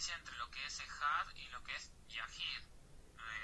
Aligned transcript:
diferencia 0.00 0.16
entre 0.18 0.36
lo 0.38 0.50
que 0.50 0.60
es 0.66 0.80
Ehad 0.80 1.26
y 1.36 1.52
lo 1.52 1.62
que 1.62 1.74
es 1.76 1.90
Yahid, 2.08 2.62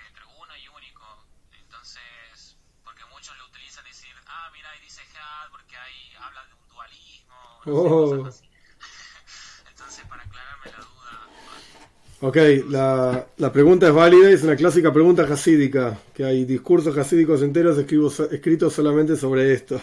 entre 0.09 0.25
uno 0.25 0.53
y 0.57 0.69
único. 0.69 1.05
Entonces, 1.53 2.57
porque 2.83 3.03
muchos 3.13 3.37
lo 3.37 3.47
utilizan 3.47 3.85
decir, 3.85 4.15
ah, 4.27 4.49
mira, 4.55 4.71
ahí 4.71 4.81
dice 4.81 5.03
Ehad 5.03 5.51
porque 5.51 5.77
ahí 5.77 6.15
habla 6.19 6.47
de 6.47 6.55
un 6.55 6.69
dualismo. 6.69 7.37
No 7.67 7.73
oh. 7.73 8.17
Entonces, 9.69 10.05
para 10.09 10.23
aclararme 10.23 10.67
la 10.73 10.79
duda. 10.79 11.13
Ok, 12.21 12.37
la, 12.71 13.27
la, 13.37 13.53
pregunta 13.53 13.89
es 13.89 13.93
válida, 13.93 14.31
es 14.31 14.43
una 14.43 14.57
clásica 14.57 14.93
pregunta 14.93 15.25
hasídica, 15.25 15.99
que 16.15 16.25
hay 16.25 16.47
discursos 16.47 16.97
hasídicos 16.97 17.43
enteros 17.43 17.77
escritos 17.77 18.73
solamente 18.73 19.17
sobre 19.17 19.53
esto. 19.53 19.79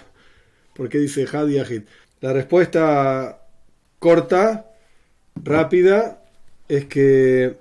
¿Por 0.73 0.89
qué 0.89 0.97
dice 0.97 1.27
Had 1.31 1.49
y 1.49 1.59
Ahid? 1.59 1.83
La 2.19 2.33
respuesta 2.33 3.45
corta, 3.99 4.71
rápida, 5.35 6.22
es 6.67 6.85
que 6.85 7.57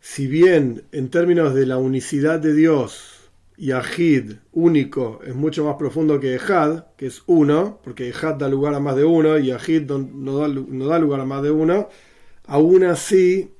si 0.00 0.26
bien 0.26 0.84
en 0.92 1.08
términos 1.10 1.54
de 1.54 1.66
la 1.66 1.78
unicidad 1.78 2.40
de 2.40 2.54
Dios 2.54 3.30
y 3.56 3.72
Ahid, 3.72 4.32
único, 4.52 5.20
es 5.26 5.34
mucho 5.34 5.64
más 5.64 5.76
profundo 5.76 6.18
que 6.20 6.34
Ehad, 6.34 6.84
que 6.96 7.06
es 7.06 7.22
uno, 7.26 7.80
porque 7.84 8.08
Ehad 8.08 8.34
da 8.34 8.48
lugar 8.48 8.74
a 8.74 8.80
más 8.80 8.96
de 8.96 9.04
uno 9.04 9.38
y 9.38 9.50
Ahid 9.50 9.90
no, 9.90 10.38
da, 10.38 10.48
no 10.48 10.86
da 10.86 10.98
lugar 10.98 11.20
a 11.20 11.24
más 11.24 11.42
de 11.42 11.50
uno, 11.50 11.88
aún 12.46 12.84
así 12.84 13.50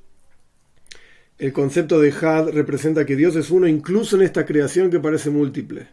el 1.38 1.52
concepto 1.52 2.00
de 2.00 2.12
Had 2.12 2.50
representa 2.50 3.04
que 3.04 3.16
Dios 3.16 3.34
es 3.36 3.50
uno 3.50 3.66
incluso 3.66 4.16
en 4.16 4.22
esta 4.22 4.46
creación 4.46 4.90
que 4.90 5.00
parece 5.00 5.30
múltiple. 5.30 5.88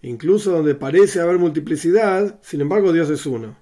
Incluso 0.00 0.52
donde 0.52 0.74
parece 0.74 1.20
haber 1.20 1.38
multiplicidad, 1.38 2.40
sin 2.42 2.62
embargo 2.62 2.92
Dios 2.92 3.10
es 3.10 3.26
uno. 3.26 3.56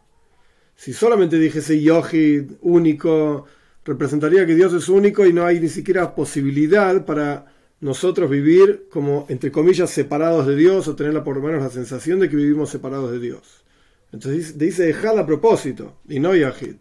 Si 0.76 0.92
solamente 0.92 1.38
dijese 1.38 1.82
Yohid, 1.82 2.52
único, 2.62 3.46
representaría 3.84 4.46
que 4.46 4.54
Dios 4.54 4.72
es 4.72 4.88
único 4.88 5.26
y 5.26 5.32
no 5.32 5.44
hay 5.44 5.60
ni 5.60 5.68
siquiera 5.68 6.14
posibilidad 6.14 7.04
para 7.04 7.46
nosotros 7.80 8.30
vivir 8.30 8.88
como, 8.90 9.26
entre 9.28 9.50
comillas, 9.50 9.90
separados 9.90 10.46
de 10.46 10.56
Dios 10.56 10.86
o 10.86 10.96
tener 10.96 11.22
por 11.22 11.36
lo 11.36 11.42
menos 11.42 11.62
la 11.62 11.70
sensación 11.70 12.20
de 12.20 12.28
que 12.28 12.36
vivimos 12.36 12.70
separados 12.70 13.10
de 13.10 13.18
Dios. 13.18 13.64
Entonces 14.12 14.58
dice 14.58 14.90
Ejad 14.90 15.18
a 15.18 15.26
propósito 15.26 16.00
y 16.08 16.20
no 16.20 16.34
Yahid, 16.34 16.76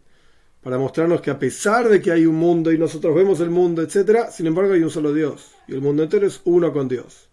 para 0.62 0.78
mostrarnos 0.78 1.22
que 1.22 1.32
a 1.32 1.40
pesar 1.40 1.88
de 1.88 2.02
que 2.02 2.12
hay 2.12 2.26
un 2.26 2.36
mundo 2.36 2.72
y 2.72 2.78
nosotros 2.78 3.16
vemos 3.16 3.40
el 3.40 3.50
mundo, 3.50 3.82
etc., 3.82 4.30
sin 4.32 4.48
embargo 4.48 4.74
hay 4.74 4.84
un 4.84 4.90
solo 4.90 5.14
Dios 5.14 5.52
y 5.68 5.74
el 5.74 5.82
mundo 5.82 6.04
entero 6.04 6.28
es 6.28 6.42
uno 6.44 6.74
con 6.74 6.88
Dios. 6.88 7.30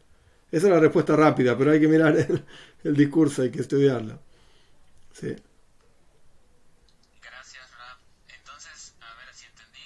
Esa 0.51 0.69
es 0.69 0.73
la 0.73 0.81
respuesta 0.81 1.17
rápida, 1.17 1.59
pero 1.59 1.73
hay 1.73 1.81
que 1.81 1.89
mirar 1.89 2.17
el, 2.19 2.45
el 2.85 2.97
discurso, 2.97 3.43
hay 3.43 3.51
que 3.51 3.61
estudiarlo. 3.61 4.21
Sí. 5.13 5.35
gracias, 7.23 7.71
Rab. 7.73 7.99
Entonces, 8.29 8.95
a 9.01 9.15
ver 9.17 9.35
si 9.35 9.47
entendí. 9.47 9.81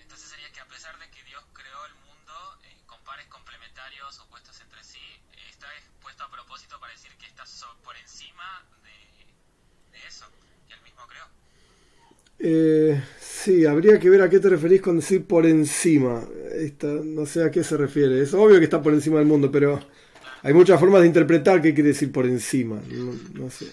Entonces 0.00 0.30
sería 0.30 0.50
que 0.52 0.60
a 0.60 0.66
pesar 0.66 0.98
de 0.98 1.10
que 1.10 1.22
Dios 1.24 1.44
el 1.86 1.94
mundo 2.06 2.34
en 2.70 2.76
compares 2.86 3.26
complementarios 3.28 4.18
opuestos 4.20 4.60
entre 4.60 4.82
sí, 4.84 5.00
está 5.50 5.66
puesto 6.02 6.24
a 6.24 6.30
propósito 6.30 6.78
para 6.80 6.92
decir 6.92 7.10
que 7.18 7.26
está 7.26 7.44
so- 7.46 7.76
por 7.82 7.96
encima 7.96 8.64
de, 8.82 9.98
de 9.98 10.06
eso 10.06 10.26
que 10.68 10.74
él 10.74 10.82
mismo 10.82 11.02
creó. 11.08 11.26
Eh, 12.38 13.00
sí, 13.20 13.64
habría 13.64 13.98
que 13.98 14.10
ver 14.10 14.22
a 14.22 14.28
qué 14.28 14.38
te 14.40 14.48
referís 14.48 14.82
con 14.82 14.96
decir 14.96 15.24
por 15.26 15.46
encima. 15.46 16.22
Esta, 16.54 16.86
no 16.88 17.26
sé 17.26 17.44
a 17.44 17.50
qué 17.50 17.64
se 17.64 17.76
refiere. 17.76 18.20
Es 18.22 18.34
obvio 18.34 18.58
que 18.58 18.64
está 18.64 18.82
por 18.82 18.92
encima 18.92 19.18
del 19.18 19.26
mundo, 19.28 19.50
pero 19.50 19.80
hay 20.42 20.52
muchas 20.54 20.80
formas 20.80 21.02
de 21.02 21.08
interpretar 21.08 21.62
qué 21.62 21.74
quiere 21.74 21.90
decir 21.90 22.12
por 22.12 22.26
encima. 22.26 22.80
No, 22.90 23.12
no 23.34 23.50
sé. 23.50 23.66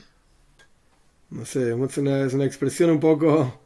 No 1.30 1.46
sé, 1.46 1.70
es 1.72 1.98
una, 1.98 2.26
es 2.26 2.34
una 2.34 2.46
expresión 2.46 2.90
un 2.92 3.00
poco 3.00 3.60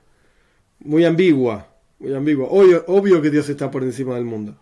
muy 0.79 1.06
ambigua. 1.06 1.75
Muy 2.00 2.13
ambigua. 2.13 2.47
Obvio, 2.50 2.83
obvio 2.88 3.22
que 3.22 3.29
Dios 3.29 3.50
está 3.50 3.72
por 3.72 3.83
encima 3.83 4.16
del 4.16 4.25
mundo. 4.25 4.57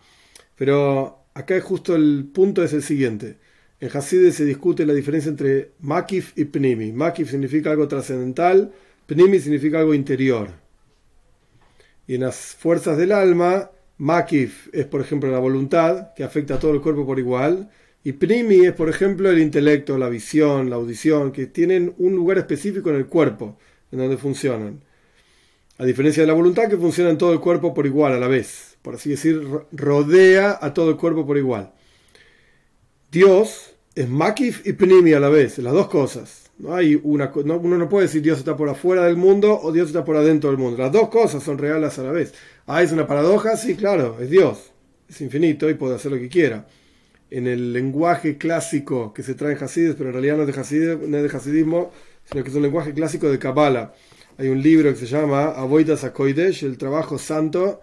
Pero 0.56 1.26
acá 1.34 1.56
es 1.56 1.64
justo 1.64 1.94
el 1.96 2.28
punto 2.32 2.62
es 2.62 2.72
el 2.72 2.82
siguiente. 2.82 3.38
En 3.80 3.90
Hasideh 3.94 4.32
se 4.32 4.44
discute 4.44 4.86
la 4.86 4.94
diferencia 4.94 5.28
entre 5.28 5.72
Makif 5.80 6.32
y 6.36 6.44
Pnimi. 6.44 6.92
Makif 6.92 7.30
significa 7.30 7.70
algo 7.70 7.88
trascendental, 7.88 8.72
Pnimi 9.06 9.40
significa 9.40 9.80
algo 9.80 9.94
interior. 9.94 10.50
Y 12.06 12.14
en 12.14 12.22
las 12.22 12.36
fuerzas 12.36 12.96
del 12.96 13.12
alma, 13.12 13.70
Makif 13.98 14.68
es, 14.72 14.86
por 14.86 15.00
ejemplo, 15.00 15.30
la 15.30 15.38
voluntad, 15.38 16.14
que 16.14 16.24
afecta 16.24 16.54
a 16.54 16.58
todo 16.58 16.72
el 16.72 16.80
cuerpo 16.80 17.04
por 17.04 17.18
igual. 17.18 17.70
Y 18.04 18.12
Pnimi 18.12 18.66
es, 18.66 18.72
por 18.72 18.88
ejemplo, 18.88 19.30
el 19.30 19.40
intelecto, 19.40 19.98
la 19.98 20.08
visión, 20.08 20.70
la 20.70 20.76
audición, 20.76 21.32
que 21.32 21.46
tienen 21.46 21.94
un 21.98 22.14
lugar 22.14 22.38
específico 22.38 22.90
en 22.90 22.96
el 22.96 23.06
cuerpo, 23.06 23.58
en 23.90 23.98
donde 23.98 24.16
funcionan. 24.16 24.82
A 25.78 25.84
diferencia 25.84 26.22
de 26.22 26.26
la 26.28 26.34
voluntad, 26.34 26.68
que 26.68 26.76
funciona 26.76 27.10
en 27.10 27.18
todo 27.18 27.32
el 27.32 27.40
cuerpo 27.40 27.74
por 27.74 27.86
igual 27.86 28.12
a 28.12 28.18
la 28.18 28.28
vez. 28.28 28.76
Por 28.82 28.94
así 28.94 29.10
decir, 29.10 29.42
ro- 29.42 29.66
rodea 29.72 30.58
a 30.60 30.72
todo 30.72 30.90
el 30.90 30.96
cuerpo 30.96 31.26
por 31.26 31.36
igual. 31.36 31.72
Dios 33.10 33.74
es 33.94 34.08
Makif 34.08 34.66
y 34.66 34.72
Pnimi 34.72 35.12
a 35.12 35.20
la 35.20 35.28
vez, 35.28 35.58
las 35.58 35.72
dos 35.72 35.88
cosas. 35.88 36.50
No 36.58 36.74
hay 36.74 37.00
una, 37.02 37.32
no- 37.44 37.56
uno 37.58 37.78
no 37.78 37.88
puede 37.88 38.06
decir 38.06 38.22
Dios 38.22 38.38
está 38.38 38.56
por 38.56 38.68
afuera 38.68 39.04
del 39.06 39.16
mundo 39.16 39.58
o 39.60 39.72
Dios 39.72 39.88
está 39.88 40.04
por 40.04 40.16
adentro 40.16 40.50
del 40.50 40.58
mundo. 40.58 40.78
Las 40.80 40.92
dos 40.92 41.08
cosas 41.08 41.42
son 41.42 41.58
reales 41.58 41.98
a 41.98 42.02
la 42.04 42.12
vez. 42.12 42.34
Ah, 42.66 42.82
es 42.82 42.92
una 42.92 43.06
paradoja, 43.06 43.56
sí, 43.56 43.74
claro, 43.74 44.18
es 44.20 44.30
Dios. 44.30 44.70
Es 45.08 45.20
infinito 45.20 45.68
y 45.68 45.74
puede 45.74 45.96
hacer 45.96 46.12
lo 46.12 46.18
que 46.18 46.28
quiera. 46.28 46.66
En 47.30 47.46
el 47.48 47.72
lenguaje 47.72 48.38
clásico 48.38 49.12
que 49.12 49.24
se 49.24 49.34
trae 49.34 49.52
en 49.56 49.64
Hasides, 49.64 49.96
pero 49.96 50.10
en 50.10 50.12
realidad 50.14 50.36
no 50.36 50.44
es 50.44 50.70
de, 50.70 50.96
no 51.08 51.16
es 51.18 51.22
de 51.32 51.36
Hasidismo, 51.36 51.90
sino 52.30 52.44
que 52.44 52.50
es 52.50 52.54
un 52.56 52.62
lenguaje 52.62 52.94
clásico 52.94 53.28
de 53.30 53.38
Kabbalah. 53.40 53.92
Hay 54.36 54.48
un 54.48 54.60
libro 54.62 54.90
que 54.90 54.96
se 54.98 55.06
llama 55.06 55.50
Avoidas 55.50 56.02
Akoidesh, 56.04 56.64
el 56.64 56.76
trabajo 56.76 57.18
santo, 57.18 57.80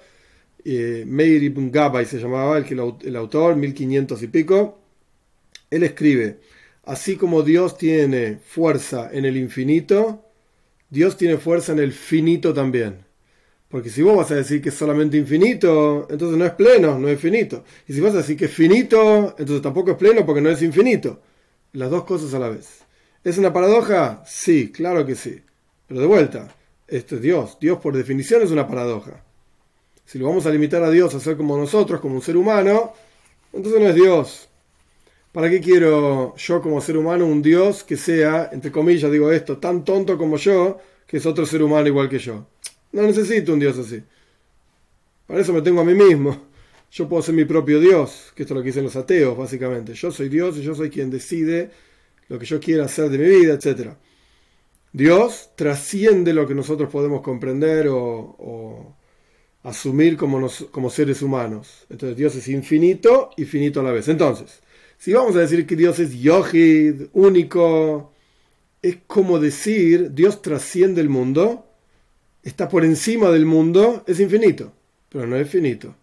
eh, 0.66 1.03
Meir 1.07 1.44
ibn 1.44 1.72
Gabay 1.72 2.06
se 2.06 2.19
llamaba, 2.19 2.57
el, 2.57 2.66
que 2.66 2.73
el, 2.75 2.81
au- 2.81 3.00
el 3.06 3.16
autor, 3.16 3.56
1500 3.56 4.23
y 4.23 4.28
pico. 4.28 4.79
Él 5.72 5.84
escribe, 5.84 6.40
así 6.85 7.17
como 7.17 7.44
Dios 7.44 7.78
tiene 7.78 8.38
fuerza 8.45 9.09
en 9.13 9.25
el 9.25 9.38
infinito, 9.38 10.25
Dios 10.90 11.17
tiene 11.17 11.38
fuerza 11.38 11.73
en 11.73 11.79
el 11.79 11.94
finito 11.94 12.53
también. 12.53 13.06
Porque 13.69 13.90
si 13.90 14.01
vos 14.01 14.17
vas 14.17 14.31
a 14.31 14.35
decir 14.35 14.61
que 14.61 14.69
es 14.69 14.75
solamente 14.75 15.17
infinito, 15.17 16.07
entonces 16.09 16.38
no 16.38 16.45
es 16.45 16.53
pleno, 16.53 17.00
no 17.00 17.07
es 17.09 17.19
finito. 17.19 17.63
Y 17.88 17.94
si 17.94 18.01
vas 18.01 18.13
a 18.13 18.17
decir 18.17 18.38
que 18.38 18.45
es 18.45 18.53
finito, 18.53 19.35
entonces 19.40 19.61
tampoco 19.61 19.91
es 19.91 19.97
pleno 19.97 20.25
porque 20.25 20.41
no 20.41 20.50
es 20.50 20.61
infinito. 20.61 21.22
Las 21.73 21.90
dos 21.91 22.06
cosas 22.06 22.34
a 22.34 22.40
la 22.40 22.50
vez. 22.50 22.81
¿Es 23.23 23.38
una 23.38 23.53
paradoja? 23.53 24.23
Sí, 24.28 24.72
claro 24.72 25.06
que 25.06 25.16
sí. 25.16 25.41
Pero 25.91 26.00
de 26.00 26.07
vuelta, 26.07 26.47
esto 26.88 27.16
es 27.18 27.22
Dios. 27.22 27.57
Dios 27.59 27.78
por 27.79 27.94
definición 27.94 28.41
es 28.41 28.50
una 28.50 28.66
paradoja. 28.66 29.22
Si 30.06 30.18
lo 30.18 30.25
vamos 30.25 30.46
a 30.46 30.50
limitar 30.50 30.81
a 30.81 30.90
Dios 30.90 31.13
a 31.13 31.19
ser 31.19 31.35
como 31.35 31.57
nosotros, 31.57 32.00
como 32.00 32.16
un 32.16 32.22
ser 32.22 32.38
humano, 32.38 32.94
entonces 33.52 33.81
no 33.81 33.90
es 33.90 33.96
Dios. 33.96 34.47
¿Para 35.34 35.50
qué 35.50 35.59
quiero 35.59 36.34
yo 36.38 36.62
como 36.62 36.79
ser 36.79 36.96
humano 36.96 37.25
un 37.25 37.41
Dios 37.41 37.84
que 37.84 37.97
sea, 37.97 38.52
entre 38.53 38.72
comillas 38.72 39.12
digo 39.12 39.34
esto, 39.34 39.57
tan 39.57 39.84
tonto 39.84 40.18
como 40.18 40.38
yo, 40.38 40.79
que 41.06 41.18
es 41.18 41.25
otro 41.25 41.46
ser 41.46 41.62
humano 41.62 41.90
igual 41.90 42.08
que 42.08 42.19
yo? 42.19 42.46
No 42.94 43.02
necesito 43.02 43.52
un 43.52 43.59
Dios 43.59 43.78
así. 43.78 44.02
Para 45.28 45.41
eso 45.41 45.52
me 45.52 45.62
tengo 45.62 45.81
a 45.81 45.84
mí 45.84 45.94
mismo. 45.94 46.41
Yo 46.90 47.09
puedo 47.09 47.22
ser 47.22 47.35
mi 47.35 47.44
propio 47.44 47.81
Dios, 47.81 48.31
que 48.34 48.44
esto 48.44 48.53
es 48.53 48.56
lo 48.56 48.62
que 48.63 48.68
dicen 48.68 48.85
los 48.85 48.96
ateos, 48.96 49.38
básicamente. 49.38 49.94
Yo 49.94 50.09
soy 50.09 50.29
Dios 50.29 50.56
y 50.56 50.62
yo 50.62 50.73
soy 50.73 50.90
quien 50.90 51.12
decide 51.12 51.69
lo 52.29 52.40
que 52.40 52.46
yo 52.46 52.62
quiera 52.62 52.85
hacer 52.85 53.09
de 53.09 53.18
mi 53.18 53.28
vida, 53.28 53.56
etc. 53.56 53.90
Dios 54.94 55.52
trasciende 55.56 56.34
lo 56.34 56.47
que 56.47 56.56
nosotros 56.56 56.90
podemos 56.90 57.22
comprender 57.22 57.88
o, 57.90 58.96
asumir 59.63 60.18
como 60.18 60.90
seres 60.90 61.22
humanos. 61.22 61.85
Entonces 61.90 62.18
Dios 62.18 62.35
es 62.35 62.47
infinito 62.47 63.29
y 63.38 63.46
finito 63.46 63.79
a 63.79 63.84
la 63.84 63.91
vez. 63.91 64.07
Entonces, 64.07 64.62
si 65.02 65.14
vamos 65.14 65.35
a 65.35 65.40
decir 65.40 65.66
que 65.66 65.76
Dios 65.76 65.97
es 65.97 66.14
Yohid, 66.20 67.08
único, 67.14 68.14
es 68.84 68.97
como 69.08 69.40
decir 69.40 70.11
Dios 70.11 70.43
trasciende 70.43 71.02
el 71.02 71.09
mundo, 71.09 71.66
está 72.43 72.70
por 72.70 72.85
encima 72.85 73.32
del 73.32 73.47
mundo, 73.47 74.03
es 74.05 74.20
infinito, 74.20 74.73
pero 75.09 75.26
no 75.26 75.38
es 75.38 75.49
finito. 75.49 75.96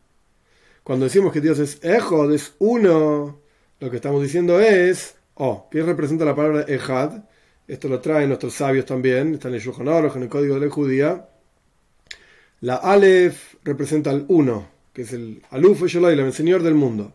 Cuando 0.83 1.05
decimos 1.05 1.33
que 1.33 1.41
Dios 1.41 1.61
es 1.61 1.79
Ejod, 1.85 2.35
es 2.35 2.55
uno, 2.59 3.41
lo 3.79 3.89
que 3.89 3.95
estamos 3.95 4.21
diciendo 4.21 4.59
es, 4.59 5.15
oh, 5.35 5.69
¿qué 5.71 5.85
representa 5.85 6.25
la 6.25 6.35
palabra 6.35 6.63
Ejad? 6.63 7.23
Esto 7.69 7.87
lo 7.87 8.01
traen 8.01 8.29
nuestros 8.29 8.55
sabios 8.55 8.87
también, 8.87 9.35
está 9.35 9.49
en 9.49 9.59
Shulchan 9.59 9.89
Aruch, 9.89 10.17
en 10.17 10.23
el 10.23 10.29
código 10.31 10.55
de 10.55 10.67
la 10.67 10.73
judía. 10.73 11.29
La 12.63 12.77
Aleph 12.77 13.57
representa 13.63 14.11
el 14.11 14.25
uno, 14.29 14.67
que 14.95 15.03
es 15.03 15.13
el 15.13 15.43
Aluf 15.51 15.83
Esholai, 15.83 16.19
el 16.19 16.33
Señor 16.33 16.63
del 16.63 16.75
mundo. 16.75 17.13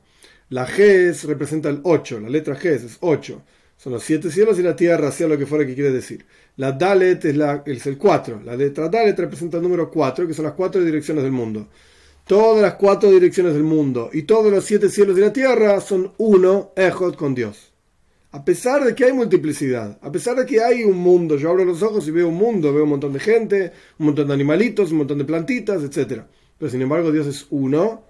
La 0.50 0.68
Ges 0.68 1.24
representa 1.24 1.70
el 1.70 1.80
8, 1.82 2.20
la 2.20 2.30
letra 2.30 2.56
Ges 2.56 2.84
es 2.84 2.98
8. 3.00 3.42
Son 3.78 3.94
los 3.94 4.04
siete 4.04 4.30
cielos 4.30 4.60
y 4.60 4.62
la 4.62 4.76
tierra, 4.76 5.12
sea 5.12 5.28
lo 5.28 5.40
que 5.40 5.48
fuera 5.48 5.66
que 5.66 5.74
quiere 5.74 5.92
decir. 5.92 6.24
La 6.58 6.72
Dalet 6.72 7.26
es, 7.26 7.88
el 7.88 7.98
4. 7.98 8.42
La 8.46 8.56
letra 8.56 8.90
Dalet 8.90 9.18
representa 9.18 9.58
el 9.58 9.64
número 9.64 9.90
4, 9.90 10.28
que 10.28 10.36
son 10.36 10.46
las 10.46 10.54
cuatro 10.54 10.84
direcciones 10.84 11.24
del 11.24 11.34
mundo. 11.34 11.68
Todas 12.28 12.62
las 12.62 12.76
cuatro 12.76 13.10
direcciones 13.10 13.54
del 13.54 13.64
mundo 13.64 14.12
y 14.14 14.22
todos 14.22 14.52
los 14.52 14.64
siete 14.64 14.88
cielos 14.88 15.18
y 15.18 15.22
la 15.22 15.34
tierra 15.34 15.82
son 15.82 16.14
uno, 16.20 16.72
Ejod, 16.76 17.16
con 17.16 17.34
Dios. 17.34 17.73
A 18.34 18.44
pesar 18.44 18.84
de 18.84 18.96
que 18.96 19.06
hay 19.06 19.14
multiplicidad, 19.14 20.00
a 20.02 20.12
pesar 20.12 20.36
de 20.36 20.48
que 20.48 20.60
hay 20.60 20.84
un 20.84 20.98
mundo, 20.98 21.38
yo 21.38 21.52
abro 21.52 21.66
los 21.66 21.84
ojos 21.84 22.08
y 22.08 22.12
veo 22.12 22.30
un 22.30 22.36
mundo, 22.36 22.74
veo 22.74 22.84
un 22.84 22.90
montón 22.90 23.14
de 23.14 23.20
gente, 23.20 23.72
un 24.00 24.08
montón 24.08 24.28
de 24.28 24.34
animalitos, 24.34 24.92
un 24.92 24.98
montón 24.98 25.20
de 25.20 25.26
plantitas, 25.26 25.84
etc. 25.84 26.24
Pero 26.58 26.72
sin 26.72 26.82
embargo 26.82 27.12
Dios 27.12 27.28
es 27.28 27.46
uno, 27.52 28.06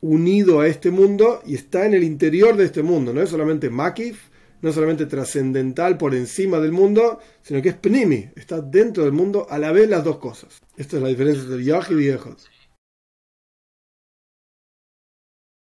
unido 0.00 0.60
a 0.60 0.68
este 0.68 0.92
mundo 0.92 1.42
y 1.44 1.56
está 1.56 1.86
en 1.86 1.94
el 1.94 2.04
interior 2.04 2.56
de 2.56 2.66
este 2.66 2.84
mundo. 2.84 3.12
No 3.12 3.20
es 3.20 3.30
solamente 3.30 3.68
Makif, 3.68 4.28
no 4.62 4.72
solamente 4.72 5.06
trascendental 5.06 5.98
por 5.98 6.14
encima 6.14 6.60
del 6.60 6.70
mundo, 6.70 7.18
sino 7.42 7.60
que 7.60 7.70
es 7.70 7.74
pnimi, 7.74 8.30
está 8.36 8.60
dentro 8.60 9.02
del 9.02 9.12
mundo 9.12 9.48
a 9.50 9.58
la 9.58 9.72
vez 9.72 9.90
las 9.90 10.04
dos 10.04 10.18
cosas. 10.18 10.60
Esta 10.76 10.98
es 10.98 11.02
la 11.02 11.08
diferencia 11.08 11.42
entre 11.42 11.64
Yahid 11.64 11.98
y 11.98 12.08
Ejod. 12.10 12.38